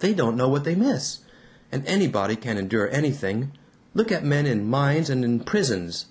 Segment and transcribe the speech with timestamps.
[0.00, 1.20] "They don't know what they miss.
[1.72, 3.52] And anybody can endure anything.
[3.94, 6.04] Look at men in mines and in prisons."